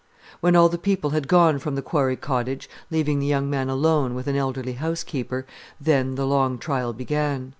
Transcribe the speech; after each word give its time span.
When 0.39 0.55
all 0.55 0.67
the 0.67 0.79
people 0.79 1.11
had 1.11 1.27
gone 1.27 1.59
from 1.59 1.75
the 1.75 1.83
Quarry 1.83 2.15
Cottage, 2.15 2.67
leaving 2.89 3.19
the 3.19 3.27
young 3.27 3.51
man 3.51 3.69
alone 3.69 4.15
with 4.15 4.25
an 4.25 4.35
elderly 4.35 4.73
housekeeper, 4.73 5.45
then 5.79 6.15
the 6.15 6.25
long 6.25 6.57
trial 6.57 6.91
began. 6.91 7.49